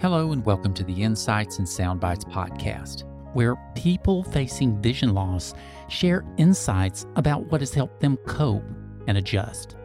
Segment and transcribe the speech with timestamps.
[0.00, 5.52] Hello, and welcome to the Insights and Soundbites podcast, where people facing vision loss
[5.90, 8.64] share insights about what has helped them cope
[9.08, 9.76] and adjust.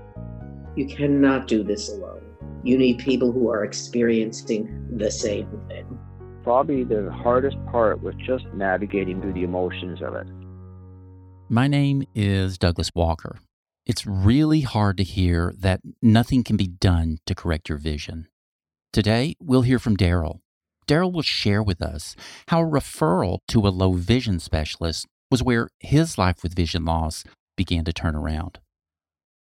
[0.77, 2.21] You cannot do this alone.
[2.63, 5.99] You need people who are experiencing the same thing.
[6.45, 10.27] Probably the hardest part was just navigating through the emotions of it.
[11.49, 13.39] My name is Douglas Walker.
[13.85, 18.29] It's really hard to hear that nothing can be done to correct your vision.
[18.95, 20.39] Today, we'll hear from Darryl.
[20.87, 22.15] Darryl will share with us
[22.47, 27.25] how a referral to a low vision specialist was where his life with vision loss
[27.57, 28.59] began to turn around.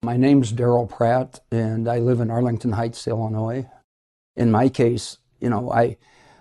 [0.02, 3.70] My name's Darryl Pratt, and I live in Arlington Heights, Illinois.
[4.34, 5.96] In my case, you know, I,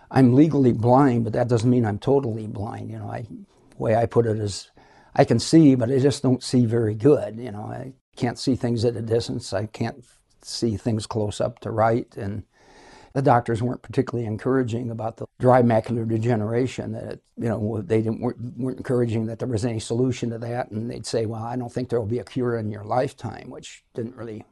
[0.09, 2.89] I'm legally blind, but that doesn't mean I'm totally blind.
[2.89, 3.27] You know, I,
[3.69, 4.71] the way I put it is,
[5.15, 7.37] I can see, but I just don't see very good.
[7.37, 9.53] You know, I can't see things at a distance.
[9.53, 10.03] I can't
[10.41, 12.45] see things close up to right, and
[13.15, 16.91] the doctors weren't particularly encouraging about the dry macular degeneration.
[16.91, 20.69] That you know they didn't weren't, weren't, encouraging that there was any solution to that,
[20.69, 23.49] and they'd say, "Well, I don't think there will be a cure in your lifetime,"
[23.49, 24.43] which didn't really,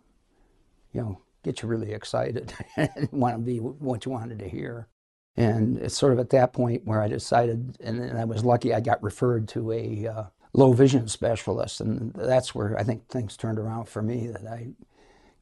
[0.93, 4.87] you know, get you really excited and want to be what you wanted to hear.
[5.35, 8.73] And it's sort of at that point where I decided, and, and I was lucky
[8.73, 13.35] I got referred to a uh, low vision specialist, and that's where I think things
[13.35, 14.27] turned around for me.
[14.27, 14.69] That I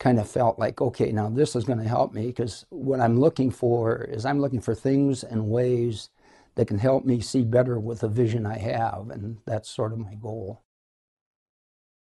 [0.01, 3.19] kind of felt like, okay, now this is going to help me because what I'm
[3.19, 6.09] looking for is I'm looking for things and ways
[6.55, 9.99] that can help me see better with the vision I have, and that's sort of
[9.99, 10.63] my goal.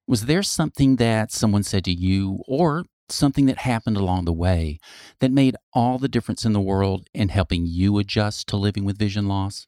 [0.07, 4.79] Was there something that someone said to you or something that happened along the way
[5.19, 8.97] that made all the difference in the world in helping you adjust to living with
[8.97, 9.67] vision loss?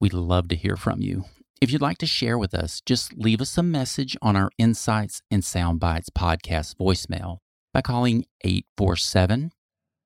[0.00, 1.24] We'd love to hear from you.
[1.60, 5.20] If you'd like to share with us, just leave us a message on our Insights
[5.32, 7.38] and Soundbites podcast voicemail
[7.76, 9.52] by calling 847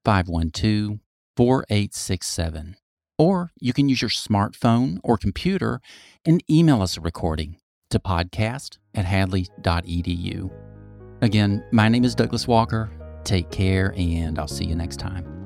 [0.04, 0.98] 512
[1.36, 2.76] 4867.
[3.16, 5.80] Or you can use your smartphone or computer
[6.24, 7.58] and email us a recording
[7.90, 10.50] to podcast at hadley.edu.
[11.22, 12.90] Again, my name is Douglas Walker.
[13.22, 15.39] Take care, and I'll see you next time.